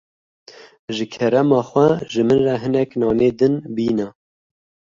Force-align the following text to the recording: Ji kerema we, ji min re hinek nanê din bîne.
Ji 0.95 1.05
kerema 1.15 1.59
we, 1.71 1.85
ji 2.11 2.21
min 2.27 2.39
re 2.45 2.55
hinek 2.61 2.89
nanê 2.99 3.29
din 3.39 3.55
bîne. 3.75 4.07